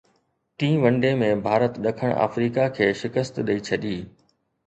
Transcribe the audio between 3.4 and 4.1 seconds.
ڏئي ڇڏي